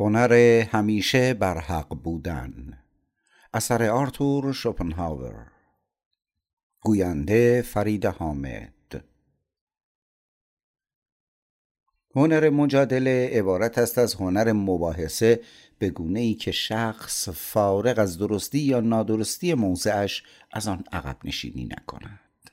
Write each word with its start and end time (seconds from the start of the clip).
هنر 0.00 0.32
همیشه 0.70 1.34
بر 1.34 1.58
حق 1.58 1.88
بودن. 1.88 2.78
اثر 3.54 3.90
آرتور 3.90 4.52
شوپنهاور. 4.52 5.46
گوینده 6.80 7.62
فرید 7.62 8.06
حامد. 8.06 9.04
هنر 12.16 12.50
مجادله 12.50 13.30
عبارت 13.32 13.78
است 13.78 13.98
از 13.98 14.14
هنر 14.14 14.52
مباحثه 14.52 15.40
به 15.78 15.90
گونه 15.90 16.20
ای 16.20 16.34
که 16.34 16.52
شخص 16.52 17.28
فارغ 17.28 17.98
از 17.98 18.18
درستی 18.18 18.58
یا 18.58 18.80
نادرستی 18.80 19.54
موضعش 19.54 20.22
از 20.52 20.68
آن 20.68 20.84
عقب 20.92 21.16
نشینی 21.24 21.64
نکند. 21.64 22.50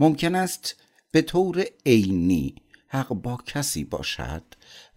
ممکن 0.00 0.34
است 0.34 0.82
به 1.10 1.22
طور 1.22 1.64
عینی 1.86 2.63
حق 2.94 3.08
با 3.08 3.36
کسی 3.46 3.84
باشد 3.84 4.42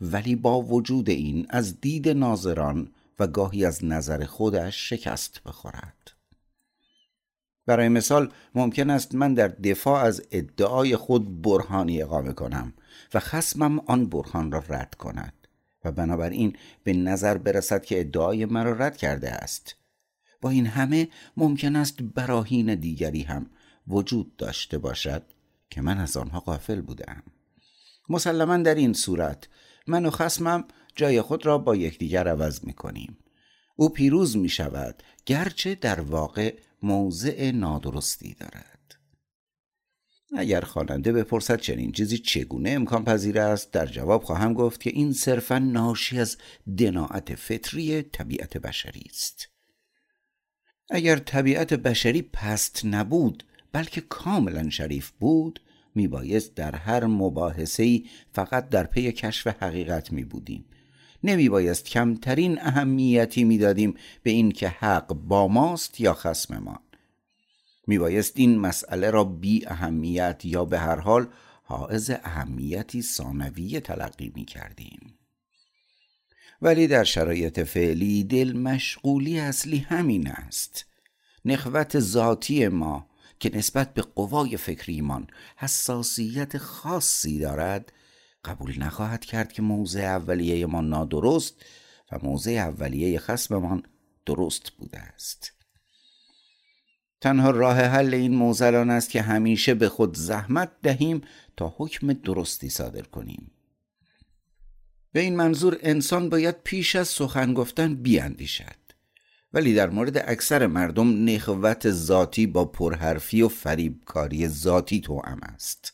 ولی 0.02 0.36
با 0.36 0.61
وجود 0.61 1.09
این 1.09 1.45
از 1.50 1.81
دید 1.81 2.09
ناظران 2.09 2.91
و 3.20 3.27
گاهی 3.27 3.66
از 3.66 3.85
نظر 3.85 4.26
خودش 4.26 4.89
شکست 4.89 5.44
بخورد. 5.44 6.12
برای 7.66 7.89
مثال 7.89 8.31
ممکن 8.55 8.89
است 8.89 9.16
من 9.16 9.34
در 9.34 9.48
دفاع 9.48 10.03
از 10.03 10.22
ادعای 10.31 10.95
خود 10.95 11.41
برهانی 11.41 12.02
اقامه 12.02 12.34
کنم 12.34 12.73
و 13.13 13.20
خسمم 13.20 13.80
آن 13.80 14.05
برهان 14.05 14.52
را 14.52 14.64
رد 14.70 14.95
کند 14.95 15.34
و 15.84 15.91
بنابراین 15.91 16.55
به 16.84 16.94
نظر 16.94 17.38
برسد 17.38 17.86
که 17.86 18.00
ادعای 18.00 18.45
مرا 18.45 18.73
رد 18.73 18.98
کرده 18.98 19.31
است. 19.31 19.75
با 20.41 20.50
این 20.50 20.66
همه 20.66 21.08
ممکن 21.38 21.75
است 21.75 22.02
براهین 22.02 22.75
دیگری 22.75 23.22
هم 23.22 23.50
وجود 23.88 24.36
داشته 24.36 24.77
باشد 24.77 25.23
که 25.70 25.81
من 25.81 25.98
از 25.98 26.17
آنها 26.17 26.39
غافل 26.39 26.81
بودم. 26.81 27.23
مسلما 28.09 28.57
در 28.57 28.75
این 28.75 28.93
صورت. 28.93 29.47
من 29.88 30.05
و 30.05 30.09
خسمم 30.09 30.66
جای 30.95 31.21
خود 31.21 31.45
را 31.45 31.57
با 31.57 31.75
یکدیگر 31.75 32.27
عوض 32.27 32.63
می 32.63 32.73
کنیم 32.73 33.17
او 33.75 33.89
پیروز 33.89 34.38
می 34.38 34.49
شود 34.49 35.03
گرچه 35.25 35.75
در 35.75 35.99
واقع 36.02 36.55
موضع 36.83 37.52
نادرستی 37.52 38.33
دارد. 38.33 38.77
اگر 40.38 40.61
خواننده 40.61 41.11
بپرسد 41.11 41.59
چنین 41.59 41.91
چیزی 41.91 42.17
چگونه 42.17 42.69
امکان 42.69 43.05
پذیر 43.05 43.39
است 43.39 43.72
در 43.72 43.86
جواب 43.86 44.23
خواهم 44.23 44.53
گفت 44.53 44.81
که 44.81 44.89
این 44.89 45.14
صرفا 45.14 45.59
ناشی 45.59 46.19
از 46.19 46.38
دناعت 46.77 47.36
فطری 47.36 48.02
طبیعت 48.02 48.58
بشری 48.58 49.03
است. 49.09 49.47
اگر 50.89 51.17
طبیعت 51.17 51.73
بشری 51.73 52.21
پست 52.21 52.86
نبود 52.86 53.44
بلکه 53.71 54.02
کاملا 54.02 54.69
شریف 54.69 55.09
بود 55.09 55.59
میبایست 55.98 56.56
در 56.56 56.76
هر 56.76 57.06
مباحثه 57.06 58.02
فقط 58.34 58.70
در 58.70 58.84
پی 58.84 59.12
کشف 59.12 59.48
حقیقت 59.48 60.12
می 60.12 60.23
بودیم 60.23 60.66
نمی 61.23 61.50
بایست 61.50 61.86
کمترین 61.86 62.62
اهمیتی 62.62 63.44
می‌دادیم 63.44 63.94
به 64.23 64.31
این 64.31 64.52
که 64.52 64.67
حق 64.70 65.14
با 65.14 65.48
ماست 65.48 66.02
یا 66.02 66.14
خسممان 66.14 66.80
می 67.88 67.98
بایست 67.98 68.34
این 68.36 68.59
مسئله 68.59 69.09
را 69.09 69.23
بی 69.23 69.67
اهمیت 69.67 70.42
یا 70.45 70.66
به 70.66 70.80
هر 70.80 71.00
حال 71.00 71.28
حائز 71.64 72.09
اهمیتی 72.09 73.02
ثانویه 73.02 73.80
تلقی 73.80 74.32
می 74.36 74.45
کردیم 74.45 75.14
ولی 76.61 76.88
در 76.88 77.04
شرایط 77.04 77.59
فعلی 77.59 78.23
دل 78.23 78.58
مشغولی 78.58 79.39
اصلی 79.39 79.78
همین 79.78 80.28
است. 80.28 80.86
نخوت 81.45 82.00
ذاتی 82.00 82.67
ما 82.67 83.06
که 83.39 83.57
نسبت 83.57 83.93
به 83.93 84.02
قوای 84.02 84.57
فکریمان 84.57 85.27
حساسیت 85.55 86.57
خاصی 86.57 87.39
دارد 87.39 87.93
قبول 88.45 88.80
نخواهد 88.80 89.25
کرد 89.25 89.53
که 89.53 89.61
موضع 89.61 89.99
اولیه 89.99 90.66
ما 90.66 90.81
نادرست 90.81 91.65
و 92.11 92.19
موضع 92.23 92.52
اولیه 92.52 93.19
خسممان 93.19 93.83
درست 94.25 94.71
بوده 94.71 94.99
است. 94.99 95.53
تنها 97.21 97.49
راه 97.49 97.81
حل 97.81 98.14
این 98.14 98.36
موزل 98.36 98.76
آن 98.76 98.89
است 98.89 99.09
که 99.09 99.21
همیشه 99.21 99.73
به 99.73 99.89
خود 99.89 100.17
زحمت 100.17 100.71
دهیم 100.83 101.21
تا 101.58 101.76
حکم 101.77 102.14
درستی 102.14 102.70
صادر 102.70 103.02
کنیم. 103.02 103.52
به 105.11 105.20
این 105.20 105.36
منظور 105.36 105.77
انسان 105.81 106.30
باید 106.30 106.64
پیش 106.64 106.95
از 106.95 107.08
سخن 107.08 107.53
گفتن 107.53 107.95
بیاندیشد. 107.95 108.86
ولی 109.53 109.73
در 109.73 109.89
مورد 109.89 110.17
اکثر 110.17 110.67
مردم 110.67 111.30
نخوت 111.30 111.91
ذاتی 111.91 112.47
با 112.47 112.65
پرحرفی 112.65 113.41
و 113.41 113.47
فریبکاری 113.47 114.47
ذاتی 114.47 115.02
توأم 115.02 115.39
است. 115.43 115.93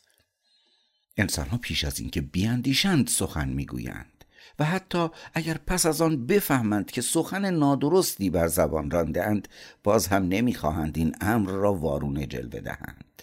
انسان 1.16 1.46
ها 1.46 1.58
پیش 1.58 1.84
از 1.84 2.00
اینکه 2.00 2.20
بیاندیشند 2.20 3.08
سخن 3.08 3.48
می‌گویند 3.48 4.24
و 4.58 4.64
حتی 4.64 5.08
اگر 5.34 5.58
پس 5.66 5.86
از 5.86 6.00
آن 6.00 6.26
بفهمند 6.26 6.90
که 6.90 7.00
سخن 7.00 7.54
نادرستی 7.54 8.30
بر 8.30 8.46
زبان 8.46 8.90
راندهاند 8.90 9.48
باز 9.84 10.06
هم 10.06 10.28
نمی‌خواهند 10.28 10.98
این 10.98 11.14
امر 11.20 11.50
را 11.50 11.74
وارونه 11.74 12.26
جلوه 12.26 12.60
دهند. 12.60 13.22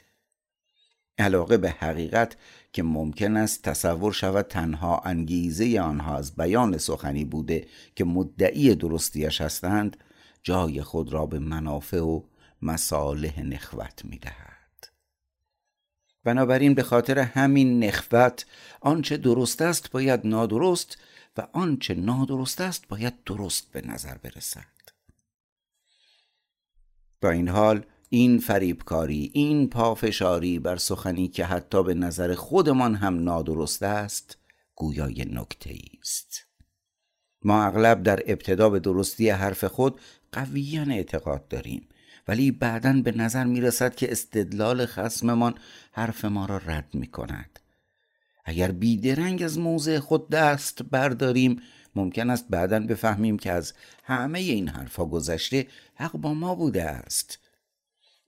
علاقه 1.17 1.57
به 1.57 1.69
حقیقت 1.69 2.35
که 2.73 2.83
ممکن 2.83 3.37
است 3.37 3.61
تصور 3.61 4.13
شود 4.13 4.47
تنها 4.47 5.01
انگیزه 5.05 5.79
آنها 5.79 6.17
از 6.17 6.35
بیان 6.35 6.77
سخنی 6.77 7.25
بوده 7.25 7.67
که 7.95 8.03
مدعی 8.03 8.75
درستیش 8.75 9.41
هستند 9.41 9.97
جای 10.44 10.81
خود 10.81 11.13
را 11.13 11.25
به 11.25 11.40
منافع 11.40 12.00
و 12.00 12.22
مصالح 12.62 13.41
نخوت 13.41 14.06
می 14.06 14.18
دهد. 14.18 14.62
بنابراین 16.24 16.74
به 16.74 16.84
خاطر 16.84 17.19
همین 17.19 17.84
نخوت 17.84 18.46
آنچه 18.81 19.18
درست 19.18 19.62
است 19.62 19.91
باید 19.91 20.28
نادرست 20.28 20.97
و 21.38 21.47
آنچه 21.53 21.94
نادرست 21.94 22.62
است 22.62 22.88
باید 22.88 23.24
درست 23.24 23.72
به 23.72 23.81
نظر 23.81 24.18
برسد 24.18 24.66
با 27.22 27.29
این 27.29 27.50
حال 27.50 27.85
این 28.09 28.40
فریبکاری 28.40 29.31
این 29.34 29.69
پافشاری 29.69 30.59
بر 30.59 30.75
سخنی 30.75 31.28
که 31.28 31.46
حتی 31.46 31.84
به 31.84 31.94
نظر 31.94 32.35
خودمان 32.35 32.96
هم 32.96 33.23
نادرست 33.23 33.84
است 33.84 34.38
گویای 34.75 35.25
نکته 35.31 35.75
است 36.02 36.47
ما 37.44 37.63
اغلب 37.63 38.03
در 38.03 38.23
ابتدا 38.28 38.69
به 38.69 38.79
درستی 38.79 39.29
حرف 39.29 39.63
خود 39.63 40.02
قویا 40.31 40.83
اعتقاد 40.83 41.47
داریم. 41.47 41.87
ولی 42.27 42.51
بعدا 42.51 42.93
به 42.93 43.11
نظر 43.11 43.43
می 43.43 43.61
رسد 43.61 43.95
که 43.95 44.11
استدلال 44.11 44.85
خسممان 44.85 45.55
حرف 45.91 46.25
ما 46.25 46.45
را 46.45 46.57
رد 46.57 46.89
می 46.93 47.07
کند 47.07 47.59
اگر 48.45 48.71
بیدرنگ 48.71 49.43
از 49.43 49.59
موضع 49.59 49.99
خود 49.99 50.29
دست 50.29 50.83
برداریم 50.83 51.61
ممکن 51.95 52.29
است 52.29 52.45
بعدا 52.49 52.79
بفهمیم 52.79 53.37
که 53.37 53.51
از 53.51 53.73
همه 54.03 54.39
این 54.39 54.67
حرفها 54.67 55.05
گذشته 55.05 55.67
حق 55.95 56.11
با 56.11 56.33
ما 56.33 56.55
بوده 56.55 56.83
است. 56.83 57.39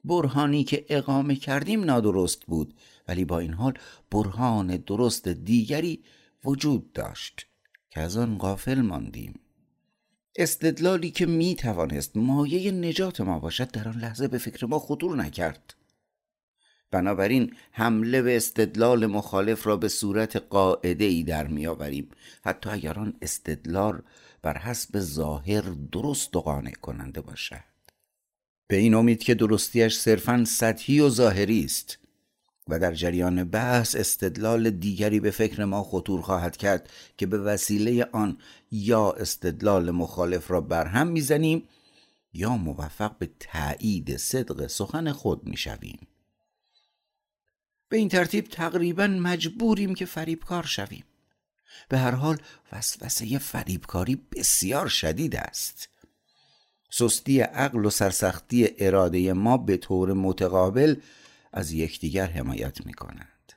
برهانی 0.03 0.63
که 0.63 0.85
اقامه 0.89 1.35
کردیم 1.35 1.83
نادرست 1.83 2.45
بود 2.45 2.73
ولی 3.07 3.25
با 3.25 3.39
این 3.39 3.53
حال 3.53 3.73
برهان 4.11 4.77
درست 4.77 5.27
دیگری 5.27 6.03
وجود 6.45 6.93
داشت 6.93 7.47
که 7.89 7.99
از 7.99 8.17
آن 8.17 8.37
غافل 8.37 8.81
ماندیم. 8.81 9.39
استدلالی 10.35 11.11
که 11.11 11.25
می 11.25 11.55
توانست 11.55 12.17
مایه 12.17 12.71
نجات 12.71 13.21
ما 13.21 13.39
باشد 13.39 13.71
در 13.71 13.87
آن 13.87 13.99
لحظه 13.99 14.27
به 14.27 14.37
فکر 14.37 14.65
ما 14.65 14.79
خطور 14.79 15.15
نکرد. 15.15 15.73
بنابراین 16.91 17.53
حمله 17.71 18.21
به 18.21 18.37
استدلال 18.37 19.05
مخالف 19.05 19.67
را 19.67 19.77
به 19.77 19.87
صورت 19.87 20.35
قاعده 20.35 21.05
ای 21.05 21.23
در 21.23 21.47
می 21.47 21.67
آوریم 21.67 22.09
حتی 22.43 22.69
اگر 22.69 22.99
آن 22.99 23.13
استدلال 23.21 24.01
بر 24.41 24.57
حسب 24.57 24.99
ظاهر 24.99 25.61
درست 25.91 26.35
و 26.35 26.41
قانع 26.41 26.71
کننده 26.71 27.21
باشد. 27.21 27.63
به 28.67 28.75
این 28.75 28.93
امید 28.93 29.23
که 29.23 29.33
درستیش 29.33 29.97
صرفا 29.97 30.43
سطحی 30.47 30.99
و 30.99 31.09
ظاهری 31.09 31.65
است 31.65 32.02
و 32.67 32.79
در 32.79 32.93
جریان 32.93 33.43
بحث 33.43 33.95
استدلال 33.95 34.69
دیگری 34.69 35.19
به 35.19 35.31
فکر 35.31 35.65
ما 35.65 35.83
خطور 35.83 36.21
خواهد 36.21 36.57
کرد 36.57 36.89
که 37.17 37.25
به 37.25 37.37
وسیله 37.37 38.07
آن 38.11 38.37
یا 38.71 39.11
استدلال 39.11 39.91
مخالف 39.91 40.51
را 40.51 40.61
برهم 40.61 41.07
می‌زنیم 41.07 41.67
یا 42.33 42.57
موفق 42.57 43.17
به 43.17 43.29
تایید 43.39 44.17
صدق 44.17 44.67
سخن 44.67 45.11
خود 45.11 45.47
می‌شویم. 45.47 46.07
به 47.89 47.97
این 47.97 48.09
ترتیب 48.09 48.47
تقریبا 48.47 49.07
مجبوریم 49.07 49.93
که 49.93 50.05
فریبکار 50.05 50.63
شویم. 50.63 51.03
به 51.89 51.97
هر 51.97 52.11
حال 52.11 52.37
وسوسه 52.71 53.39
فریبکاری 53.39 54.21
بسیار 54.31 54.87
شدید 54.87 55.35
است. 55.35 55.89
سستی 56.89 57.39
عقل 57.39 57.85
و 57.85 57.89
سرسختی 57.89 58.69
اراده 58.77 59.33
ما 59.33 59.57
به 59.57 59.77
طور 59.77 60.13
متقابل 60.13 60.95
از 61.53 61.71
یکدیگر 61.71 62.25
حمایت 62.25 62.85
می 62.85 62.93
کنند. 62.93 63.53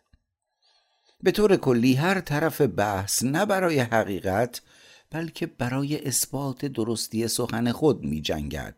به 1.22 1.30
طور 1.30 1.56
کلی 1.56 1.94
هر 1.94 2.20
طرف 2.20 2.60
بحث 2.60 3.22
نه 3.22 3.46
برای 3.46 3.78
حقیقت 3.78 4.62
بلکه 5.10 5.46
برای 5.46 6.06
اثبات 6.06 6.64
درستی 6.64 7.28
سخن 7.28 7.72
خود 7.72 8.04
می 8.04 8.20
جنگد 8.20 8.76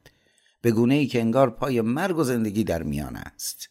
به 0.62 0.70
گونه 0.70 0.94
ای 0.94 1.06
که 1.06 1.20
انگار 1.20 1.50
پای 1.50 1.80
مرگ 1.80 2.18
و 2.18 2.24
زندگی 2.24 2.64
در 2.64 2.82
میان 2.82 3.16
است 3.16 3.68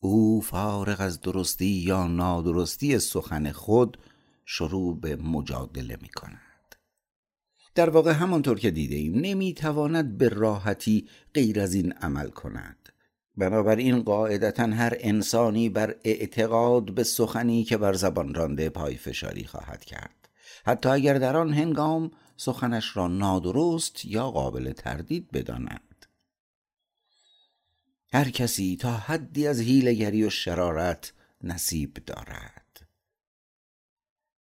او 0.00 0.40
فارغ 0.40 1.00
از 1.00 1.20
درستی 1.20 1.66
یا 1.66 2.06
نادرستی 2.06 2.98
سخن 2.98 3.52
خود 3.52 3.98
شروع 4.44 5.00
به 5.00 5.16
مجادله 5.16 5.98
می 6.02 6.08
کند. 6.08 6.76
در 7.74 7.90
واقع 7.90 8.12
همانطور 8.12 8.58
که 8.58 8.70
دیده 8.70 8.94
ایم 8.94 9.14
نمی 9.14 9.54
تواند 9.54 10.18
به 10.18 10.28
راحتی 10.28 11.08
غیر 11.34 11.60
از 11.60 11.74
این 11.74 11.92
عمل 11.92 12.28
کند 12.28 12.81
بنابراین 13.36 14.02
قاعدتا 14.02 14.66
هر 14.66 14.96
انسانی 15.00 15.68
بر 15.68 15.96
اعتقاد 16.04 16.94
به 16.94 17.04
سخنی 17.04 17.64
که 17.64 17.76
بر 17.76 17.92
زبان 17.92 18.34
رانده 18.34 18.70
پای 18.70 18.96
فشاری 18.96 19.44
خواهد 19.44 19.84
کرد. 19.84 20.28
حتی 20.64 20.88
اگر 20.88 21.18
در 21.18 21.36
آن 21.36 21.52
هنگام 21.52 22.10
سخنش 22.36 22.96
را 22.96 23.08
نادرست 23.08 24.04
یا 24.04 24.30
قابل 24.30 24.72
تردید 24.72 25.30
بداند. 25.30 26.06
هر 28.12 28.30
کسی 28.30 28.76
تا 28.76 28.92
حدی 28.92 29.46
از 29.46 29.60
هیلگری 29.60 30.24
و 30.24 30.30
شرارت 30.30 31.12
نصیب 31.42 31.94
دارد. 32.06 32.86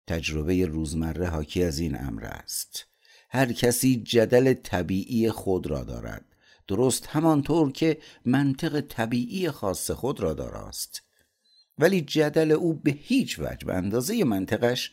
تجربه 0.08 0.66
روزمره 0.66 1.28
حاکی 1.28 1.64
از 1.64 1.80
این 1.80 1.98
امر 2.00 2.26
است. 2.26 2.88
هر 3.30 3.52
کسی 3.52 4.04
جدل 4.04 4.54
طبیعی 4.54 5.32
خود 5.32 5.68
را 5.68 5.84
دارد. 5.84 6.26
درست 6.68 7.08
همانطور 7.08 7.72
که 7.72 7.98
منطق 8.26 8.82
طبیعی 8.82 9.52
خاص 9.52 9.92
خود 9.92 10.20
را 10.20 10.34
داراست. 10.34 11.04
ولی 11.80 12.02
جدل 12.02 12.52
او 12.52 12.74
به 12.74 12.92
هیچ 12.92 13.40
وجه 13.40 13.66
به 13.66 13.74
اندازه 13.74 14.24
منطقش 14.24 14.92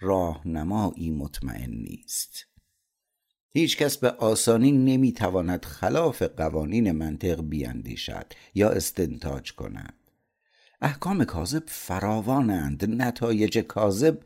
راهنمایی 0.00 1.10
مطمئن 1.10 1.70
نیست. 1.70 2.46
هیچ 3.50 3.76
کس 3.76 3.96
به 3.96 4.10
آسانی 4.10 4.72
نمی‌تواند 4.72 5.64
خلاف 5.64 6.22
قوانین 6.22 6.92
منطق 6.92 7.40
بیاندیشد 7.40 8.26
یا 8.54 8.70
استنتاج 8.70 9.52
کند. 9.52 9.94
احکام 10.80 11.24
کاذب 11.24 11.62
فراوانند 11.66 13.02
نتایج 13.02 13.58
کاذب 13.58 14.18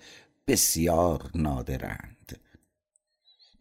بسیار 0.49 1.31
نادرند. 1.35 2.39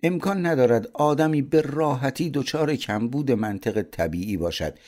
امکان 0.03 0.45
ندارد 0.45 0.87
آدمی 0.93 1.41
به 1.41 1.61
راحتی 1.61 2.29
دچار 2.29 2.75
کمبود 2.75 3.31
منطق 3.31 3.81
طبیعی 3.81 4.37
باشد. 4.37 4.79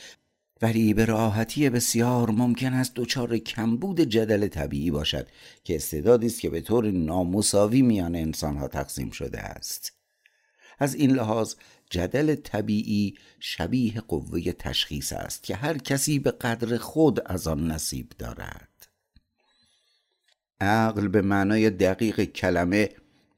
ولی 0.62 0.94
به 0.94 1.04
راحتی 1.04 1.70
بسیار 1.70 2.30
ممکن 2.30 2.72
است 2.72 2.92
دچار 2.94 3.38
کمبود 3.38 4.00
جدل 4.00 4.48
طبیعی 4.48 4.90
باشد 4.90 5.28
که 5.64 5.76
استعدادی 5.76 6.26
است 6.26 6.40
که 6.40 6.50
به 6.50 6.60
طور 6.60 6.90
نامساوی 6.90 7.82
میان 7.82 8.16
انسانها 8.16 8.68
تقسیم 8.68 9.10
شده 9.10 9.40
است. 9.40 9.92
از 10.78 10.94
این 10.94 11.10
لحاظ 11.10 11.54
جدل 11.90 12.34
طبیعی 12.34 13.14
شبیه 13.40 14.00
قوه 14.00 14.52
تشخیص 14.52 15.12
است 15.12 15.42
که 15.42 15.56
هر 15.56 15.78
کسی 15.78 16.18
به 16.18 16.30
قدر 16.30 16.76
خود 16.76 17.20
از 17.26 17.46
آن 17.46 17.70
نصیب 17.70 18.12
دارد. 18.18 18.68
عقل 20.60 21.08
به 21.08 21.22
معنای 21.22 21.70
دقیق 21.70 22.24
کلمه 22.24 22.90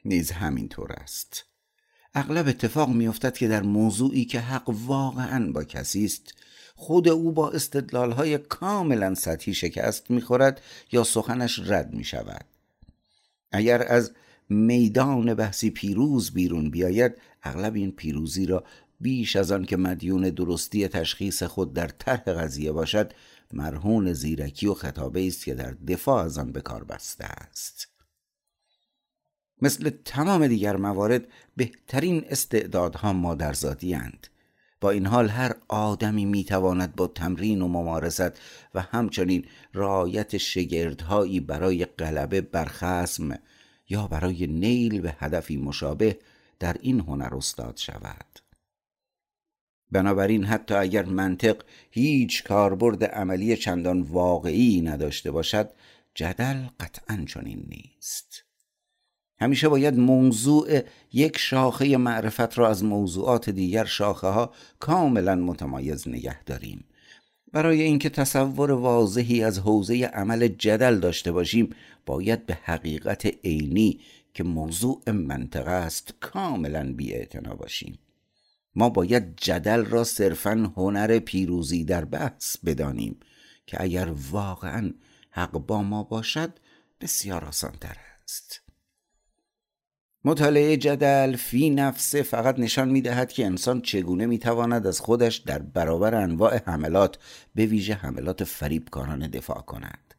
نیز 0.05 0.31
همینطور 0.31 0.93
است. 0.93 1.50
اغلب 2.15 2.49
اتفاق 2.49 2.89
میافتد 2.89 3.37
که 3.37 3.49
در 3.49 3.62
موضوعی 3.62 4.25
که 4.25 4.41
حق 4.41 4.69
واقعا 4.69 5.53
با 5.53 5.65
کسی 5.65 6.05
است 6.05 6.35
خود 6.75 7.09
او 7.09 7.33
با 7.33 7.53
های 7.93 8.39
کاملا 8.39 9.15
سطحی 9.15 9.55
شکست 9.55 10.11
می‌خورد 10.11 10.61
یا 10.93 11.05
سخنش 11.05 11.59
رد 11.59 11.95
می 11.95 12.05
شود 12.05 12.45
اگر 13.53 13.93
از 13.93 14.12
میدان 14.49 15.35
بحثی 15.35 15.71
پیروز 15.71 16.31
بیرون 16.31 16.71
بیاید 16.71 17.12
اغلب 17.43 17.75
این 17.75 17.93
پیروزی 17.93 18.47
را 18.47 18.65
بیش 19.01 19.37
از 19.37 19.53
آن 19.53 19.65
که 19.65 19.77
مدیون 19.77 20.23
درستی 20.23 20.89
تشخیص 20.89 21.43
خود 21.43 21.75
در 21.75 21.89
طرح 21.89 22.23
قضیه 22.23 22.73
باشد 22.73 23.13
مرهون 23.53 24.13
زیرکی 24.13 24.67
و 24.67 24.75
خطابه 24.75 25.27
است 25.27 25.45
که 25.45 25.55
در 25.55 25.71
دفاع 25.71 26.25
از 26.25 26.39
آن 26.39 26.53
به 26.53 26.61
کار 26.61 26.85
بسته 26.85 27.25
است. 27.25 27.90
مثل 29.62 29.91
تمام 30.05 30.47
دیگر 30.47 30.77
موارد 30.77 31.25
بهترین 31.57 32.25
استعدادها 32.29 33.12
مادرزادی 33.12 33.95
اند 33.95 34.27
با 34.81 34.91
این 34.91 35.07
حال 35.07 35.29
هر 35.29 35.57
آدمی 35.69 36.25
می‌تواند 36.25 36.97
با 36.97 37.07
تمرین 37.07 37.62
و 37.62 37.69
ممارست 37.69 38.41
و 38.75 38.81
همچنین 38.81 39.45
رایت 39.73 40.37
شگردهایی 40.37 41.41
برای 41.41 41.85
غلبه 41.85 42.41
بر 42.41 42.65
خسم 42.65 43.39
یا 43.89 44.07
برای 44.07 44.47
نیل 44.47 45.01
به 45.01 45.17
هدفی 45.19 45.57
مشابه 45.57 46.19
در 46.59 46.77
این 46.81 47.01
هنر 47.01 47.35
استاد 47.35 47.77
شود. 47.77 48.27
بنابراین 49.93 50.45
حتی 50.45 50.75
اگر 50.75 51.05
منطق 51.05 51.63
هیچ 51.91 52.45
کاربرد 52.45 53.05
عملی 53.05 53.56
چندان 53.56 54.03
واقعی 54.03 54.81
نداشته 54.81 55.31
باشد 55.31 55.71
جدل 56.15 56.67
قطعا 56.81 57.25
چنین 57.29 57.65
نیست. 57.69 58.50
همیشه 59.41 59.69
باید 59.69 59.99
موضوع 59.99 60.81
یک 61.13 61.39
شاخه 61.39 61.97
معرفت 61.97 62.59
را 62.59 62.69
از 62.69 62.85
موضوعات 62.85 63.51
دیگر 63.51 63.85
شاخه 63.85 64.27
ها 64.27 64.53
کاملا 64.79 65.35
متمایز 65.35 66.09
نگه 66.09 66.45
داریم. 66.45 66.85
برای 67.53 67.83
اینکه 67.83 68.09
تصور 68.09 68.71
واضحی 68.71 69.43
از 69.45 69.59
حوزه 69.59 70.05
عمل 70.05 70.49
جدل 70.49 71.01
داشته 71.01 71.33
باشیم 71.33 71.71
باید 72.07 72.47
به 72.47 72.59
حقیقت 72.63 73.27
عینی 73.45 74.01
که 74.35 74.45
موضوع 74.45 75.11
منطقه 75.11 75.71
است 75.71 76.15
کاملا 76.21 76.93
بی 76.93 77.27
باشیم. 77.59 77.99
ما 78.75 78.89
باید 78.89 79.37
جدل 79.37 79.85
را 79.85 80.05
صرفا 80.05 80.73
هنر 80.77 81.19
پیروزی 81.19 81.85
در 81.85 82.05
بحث 82.05 82.57
بدانیم 82.65 83.21
که 83.67 83.83
اگر 83.83 84.13
واقعا 84.31 84.93
حق 85.31 85.51
با 85.51 85.83
ما 85.83 86.03
باشد 86.03 86.53
بسیار 87.01 87.45
آسان 87.45 87.73
تر 87.81 87.97
است. 88.25 88.69
مطالعه 90.25 90.76
جدل 90.76 91.37
فی 91.37 91.70
نفسه 91.70 92.22
فقط 92.22 92.58
نشان 92.58 92.88
می 92.88 93.00
دهد 93.00 93.32
که 93.32 93.46
انسان 93.46 93.81
چگونه 93.81 94.26
می 94.26 94.38
تواند 94.38 94.87
از 94.87 95.00
خودش 95.00 95.37
در 95.37 95.58
برابر 95.58 96.14
انواع 96.14 96.56
حملات 96.67 97.19
به 97.55 97.67
ویژه 97.67 97.94
حملات 97.94 98.44
فریبکارانه 98.44 99.28
دفاع 99.28 99.61
کند. 99.61 100.14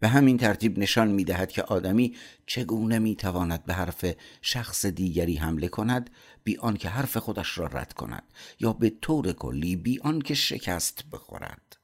به 0.00 0.08
همین 0.08 0.38
ترتیب 0.38 0.78
نشان 0.78 1.08
می 1.08 1.24
دهد 1.24 1.52
که 1.52 1.62
آدمی 1.62 2.16
چگونه 2.46 2.98
می 2.98 3.16
تواند 3.16 3.64
به 3.64 3.74
حرف 3.74 4.04
شخص 4.42 4.86
دیگری 4.86 5.36
حمله 5.36 5.68
کند 5.68 6.10
بی 6.44 6.56
آنکه 6.56 6.88
حرف 6.88 7.16
خودش 7.16 7.58
را 7.58 7.66
رد 7.66 7.92
کند 7.92 8.24
یا 8.60 8.72
به 8.72 8.92
طور 9.02 9.32
کلی 9.32 9.76
بی 9.76 10.00
آنکه 10.00 10.34
شکست 10.34 11.04
بخورد. 11.12 11.76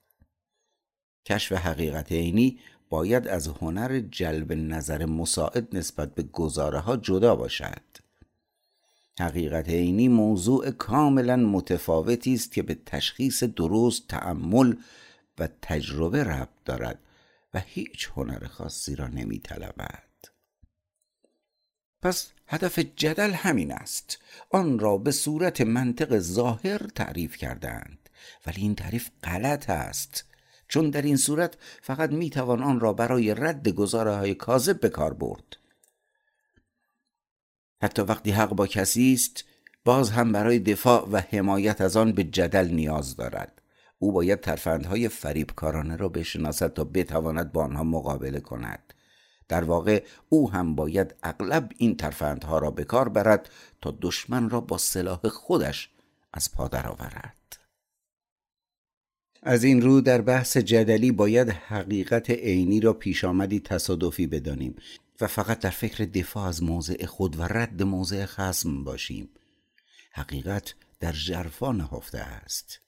کشف 1.27 1.53
حقیقت 1.53 2.13
عینی 2.13 2.59
باید 2.93 3.29
از 3.29 3.49
هنر 3.49 4.01
جلب 4.01 4.53
نظر 4.53 5.07
مساعد 5.07 5.77
نسبت 5.77 6.15
به 6.15 6.23
گزاره 6.23 6.79
ها 6.79 6.97
جدا 6.97 7.37
باشد. 7.37 7.83
حقیقت 9.21 9.69
عینی 9.69 10.09
موضوع 10.09 10.71
کاملا 10.71 11.37
متفاوتی 11.37 12.35
است 12.35 12.53
که 12.53 12.63
به 12.63 12.79
تشخیص 12.87 13.45
درست 13.45 14.09
تعمل 14.09 14.75
و 15.39 15.49
تجربه 15.63 16.25
ربط 16.25 16.65
دارد 16.65 16.99
و 17.55 17.61
هیچ 17.67 18.11
هنر 18.17 18.47
خاصی 18.47 18.97
را 18.97 19.07
نمی 19.07 19.39
طلبد. 19.39 20.09
پس 22.03 22.31
هدف 22.47 22.79
جدل 22.79 23.31
همین 23.31 23.73
است. 23.73 24.19
آن 24.51 24.79
را 24.79 24.99
به 24.99 25.11
صورت 25.11 25.61
منطق 25.61 26.19
ظاهر 26.19 26.79
تعریف 26.79 27.37
کردند. 27.37 28.09
ولی 28.47 28.61
این 28.61 28.75
تعریف 28.75 29.11
غلط 29.23 29.71
است. 29.71 30.32
چون 30.73 30.91
در 30.91 31.03
این 31.03 31.17
صورت 31.17 31.57
فقط 31.83 32.11
می‌توان 32.11 32.63
آن 32.63 32.81
را 32.81 32.93
برای 32.93 33.35
رد 33.35 33.69
گزاره 33.69 34.15
های 34.15 34.35
کاذب 34.35 34.81
به 34.81 34.89
کار 34.89 35.15
برد. 35.15 35.57
حتی 37.83 38.03
وقتی 38.03 38.31
حق 38.31 38.55
با 38.55 38.67
کسی 38.67 39.13
است 39.13 39.45
باز 39.85 40.11
هم 40.11 40.33
برای 40.33 40.59
دفاع 40.59 41.09
و 41.13 41.17
حمایت 41.17 41.81
از 41.81 41.97
آن 41.97 42.13
به 42.13 42.25
جدل 42.25 42.69
نیاز 42.69 43.17
دارد. 43.17 43.63
او 43.99 44.13
باید 44.13 44.41
ترفندهای 44.41 45.09
فریبکارانه 45.09 45.97
را 45.97 46.09
بشناسد 46.09 46.73
تا 46.73 46.85
بتواند 46.85 47.53
با 47.53 47.65
آنها 47.65 47.85
مقابله 47.85 48.41
کند. 48.41 48.95
در 49.49 49.65
واقع 49.65 50.05
او 50.29 50.51
هم 50.51 50.75
باید 50.75 51.15
اغلب 51.23 51.73
این 51.77 51.97
ترفندها 51.97 52.59
را 52.59 52.71
به 52.71 52.85
کار 52.85 53.09
برد 53.09 53.51
تا 53.83 53.99
دشمن 54.03 54.51
را 54.51 54.61
با 54.61 54.79
سلاح 54.79 55.29
خودش 55.29 55.91
از 56.33 56.53
پا 56.53 56.69
درآورد. 56.69 57.62
از 59.43 59.65
این 59.65 59.83
رو 59.83 60.01
در 60.01 60.21
بحث 60.21 60.57
جدلی 60.57 61.13
باید 61.13 61.49
حقیقت 61.49 62.31
عینی 62.31 62.81
را 62.81 62.93
پیش 62.93 63.25
آمدی 63.25 63.61
تصادفی 63.61 64.27
بدانیم 64.27 64.77
و 65.21 65.27
فقط 65.27 65.59
در 65.59 65.71
فکر 65.71 66.05
دفاع 66.05 66.49
از 66.49 66.63
موضع 66.63 67.07
خود 67.07 67.39
و 67.39 67.43
رد 67.43 67.83
موضع 67.83 68.25
خسم 68.27 68.85
باشیم. 68.85 69.29
حقیقت 70.13 70.75
در 71.01 71.13
جرفا 71.13 71.73
نهفته 71.73 72.19
است. 72.19 72.81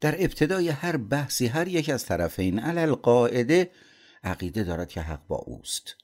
در 0.00 0.24
ابتدای 0.24 0.68
هر 0.68 0.96
بحثی 0.96 1.46
هر 1.46 1.68
یک 1.68 1.90
از 1.90 2.06
طرفین 2.06 2.58
علل 2.58 2.92
قاعده 2.92 3.70
عقیده 4.24 4.64
دارد 4.64 4.88
که 4.88 5.00
حق 5.00 5.26
با 5.26 5.36
اوست. 5.36 5.96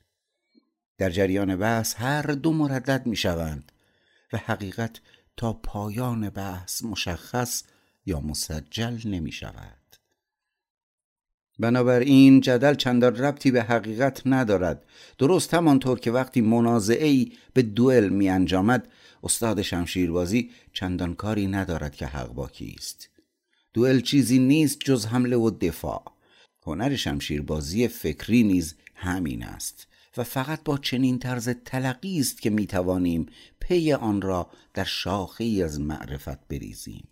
در 0.98 1.10
جریان 1.10 1.56
بحث 1.56 1.94
هر 1.94 2.22
دو 2.22 2.52
مردد 2.52 3.06
می 3.06 3.16
شوند 3.16 3.72
و 4.32 4.36
حقیقت 4.36 5.00
تا 5.36 5.52
پایان 5.52 6.30
بحث 6.30 6.84
مشخص 6.84 7.62
یا 8.08 8.20
مسجل 8.20 8.98
نمی 9.04 9.32
شود 9.32 9.78
بنابراین 11.58 12.40
جدل 12.40 12.74
چندان 12.74 13.16
ربطی 13.16 13.50
به 13.50 13.62
حقیقت 13.62 14.22
ندارد. 14.26 14.84
درست 15.18 15.54
همانطور 15.54 16.00
که 16.00 16.10
وقتی 16.10 16.40
منازعه 16.40 17.06
ای 17.06 17.32
به 17.52 17.62
دوئل 17.62 18.08
می 18.08 18.28
انجامد 18.28 18.88
استاد 19.22 19.62
شمشیربازی 19.62 20.50
چندان 20.72 21.14
کاری 21.14 21.46
ندارد 21.46 21.96
که 21.96 22.06
حق 22.06 22.32
با 22.32 22.48
کیست 22.48 23.08
دوئل 23.74 24.00
چیزی 24.00 24.38
نیست 24.38 24.78
جز 24.78 25.06
حمله 25.06 25.36
و 25.36 25.50
دفاع. 25.50 26.02
هنر 26.66 26.96
شمشیربازی 26.96 27.88
فکری 27.88 28.42
نیز 28.42 28.74
همین 28.94 29.42
است 29.42 29.86
و 30.16 30.24
فقط 30.24 30.64
با 30.64 30.78
چنین 30.78 31.18
طرز 31.18 31.48
تلقی 31.48 32.20
است 32.20 32.42
که 32.42 32.50
می 32.50 32.66
توانیم 32.66 33.26
پی 33.60 33.92
آن 33.92 34.22
را 34.22 34.50
در 34.74 34.84
شاخه 34.84 35.44
از 35.64 35.80
معرفت 35.80 36.48
بریزیم. 36.48 37.08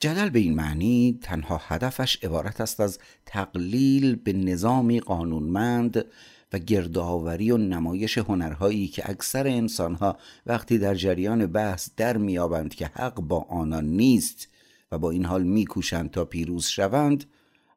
جدل 0.00 0.30
به 0.30 0.38
این 0.38 0.54
معنی 0.54 1.18
تنها 1.22 1.60
هدفش 1.62 2.24
عبارت 2.24 2.60
است 2.60 2.80
از 2.80 2.98
تقلیل 3.26 4.16
به 4.16 4.32
نظامی 4.32 5.00
قانونمند 5.00 6.04
و 6.52 6.58
گردآوری 6.58 7.50
و 7.50 7.56
نمایش 7.56 8.18
هنرهایی 8.18 8.88
که 8.88 9.10
اکثر 9.10 9.46
انسانها 9.46 10.18
وقتی 10.46 10.78
در 10.78 10.94
جریان 10.94 11.46
بحث 11.46 11.90
در 11.96 12.16
میابند 12.16 12.74
که 12.74 12.86
حق 12.86 13.20
با 13.20 13.40
آنان 13.40 13.84
نیست 13.84 14.48
و 14.92 14.98
با 14.98 15.10
این 15.10 15.24
حال 15.24 15.42
میکوشند 15.42 16.10
تا 16.10 16.24
پیروز 16.24 16.66
شوند 16.66 17.24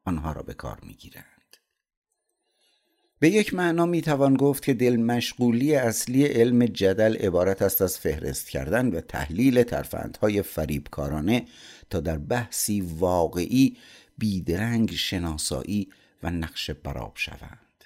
آنها 0.06 0.32
را 0.32 0.42
به 0.42 0.54
کار 0.54 0.80
می‌گیرند. 0.84 1.39
به 3.20 3.30
یک 3.30 3.54
معنا 3.54 3.86
می‌توان 3.86 4.34
گفت 4.34 4.64
که 4.64 4.74
دل 4.74 4.96
مشغولی 4.96 5.76
اصلی 5.76 6.26
علم 6.26 6.66
جدل 6.66 7.16
عبارت 7.16 7.62
است 7.62 7.82
از 7.82 7.98
فهرست 7.98 8.50
کردن 8.50 8.88
و 8.88 9.02
تحلیل 9.02 9.64
ترفندهای 9.64 10.42
فریبکارانه 10.42 11.46
تا 11.90 12.00
در 12.00 12.18
بحثی 12.18 12.82
واقعی 12.82 13.78
بیدرنگ 14.18 14.92
شناسایی 14.92 15.90
و 16.24 16.32
نقش 16.32 16.70
براب 16.70 17.14
شوند. 17.16 17.84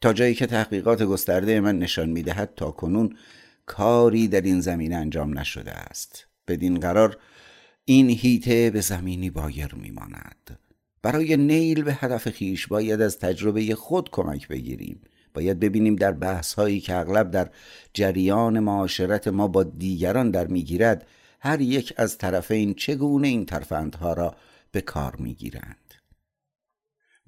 تا 0.00 0.12
جایی 0.12 0.34
که 0.34 0.46
تحقیقات 0.46 1.02
گسترده 1.02 1.60
من 1.60 1.78
نشان 1.78 2.08
می‌دهد 2.08 2.54
تا 2.56 2.70
کنون 2.70 3.16
کاری 3.66 4.28
در 4.28 4.40
این 4.40 4.60
زمینه 4.60 4.96
انجام 4.96 5.38
نشده 5.38 5.70
است. 5.70 6.26
بدین 6.48 6.80
قرار 6.80 7.18
این 7.84 8.10
هیته 8.10 8.70
به 8.70 8.80
زمینی 8.80 9.30
بایر 9.30 9.74
میماند. 9.74 10.58
برای 11.02 11.36
نیل 11.36 11.82
به 11.82 11.94
هدف 11.94 12.28
خیش 12.30 12.66
باید 12.66 13.00
از 13.00 13.18
تجربه 13.18 13.74
خود 13.74 14.10
کمک 14.10 14.48
بگیریم. 14.48 15.00
باید 15.34 15.60
ببینیم 15.60 15.96
در 15.96 16.12
بحث 16.12 16.54
هایی 16.54 16.80
که 16.80 16.96
اغلب 16.96 17.30
در 17.30 17.50
جریان 17.94 18.60
معاشرت 18.60 19.28
ما 19.28 19.48
با 19.48 19.62
دیگران 19.62 20.30
در 20.30 20.46
می‌گیرد 20.46 21.06
هر 21.40 21.60
یک 21.60 21.94
از 21.96 22.18
طرفین 22.18 22.74
چگونه 22.74 23.28
این 23.28 23.46
ترفندها 23.46 24.12
را 24.12 24.34
به 24.72 24.80
کار 24.80 25.16
می‌گیرند. 25.16 25.89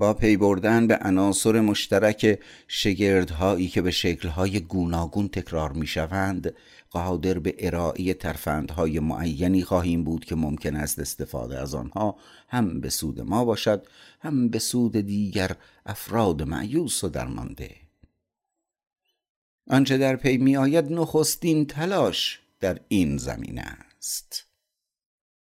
با 0.03 0.15
پی 0.15 0.37
بردن 0.37 0.87
به 0.87 0.99
عناصر 1.03 1.61
مشترک 1.61 2.39
شگردهایی 2.69 3.69
که 3.69 3.83
به 3.83 3.91
شکلهای 3.91 4.61
گوناگون 4.61 5.29
تکرار 5.29 5.73
می‌شوند 5.73 6.55
قادر 6.91 7.39
به 7.39 7.55
ارائه 7.59 8.15
ترفندهای 8.15 9.01
معینی 9.01 9.63
خواهیم 9.63 10.05
بود 10.05 10.25
که 10.25 10.35
ممکن 10.35 10.77
است 10.77 10.99
استفاده 10.99 11.59
از 11.59 11.75
آنها 11.75 12.17
هم 12.49 12.81
به 12.81 12.91
سود 12.91 13.21
ما 13.21 13.45
باشد 13.45 13.87
هم 14.21 14.49
به 14.49 14.59
سود 14.59 14.97
دیگر 14.97 15.57
افراد 15.87 16.43
معیوس 16.43 17.05
و 17.05 17.09
درمانده. 17.09 17.77
آنچه 19.71 19.99
در 19.99 20.17
پی 20.17 20.39
می 20.39 20.57
آید 20.57 20.93
نخستین 20.93 21.67
تلاش 21.67 22.41
در 22.61 22.81
این 22.89 23.17
زمینه 23.17 23.65
است. 23.99 24.52